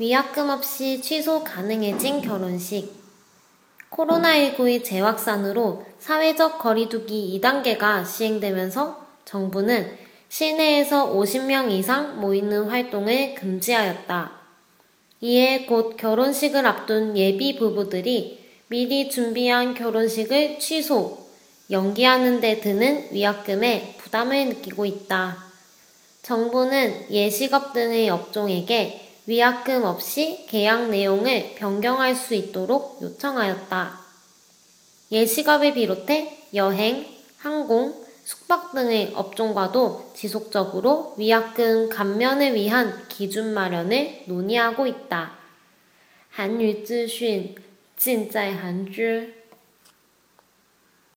[0.00, 2.90] 위약금 없이 취소 가능해진 결혼식.
[3.90, 9.98] 코로나19의 재확산으로 사회적 거리두기 2단계가 시행되면서 정부는
[10.30, 14.32] 시내에서 50명 이상 모이는 활동을 금지하였다.
[15.20, 21.18] 이에 곧 결혼식을 앞둔 예비 부부들이 미리 준비한 결혼식을 취소,
[21.70, 25.44] 연기하는 데 드는 위약금에 부담을 느끼고 있다.
[26.22, 33.99] 정부는 예식업 등의 업종에게 위약금 없이 계약 내용을 변경할 수 있도록 요청하였다.
[35.11, 45.45] 예식업을 비롯해 여행, 항공, 숙박 등의 업종과도 지속적으로 위약금 감면을 위한 기준 마련을 논의하고 있다.
[46.31, 47.55] 한유资讯
[47.95, 49.38] 尽在韩知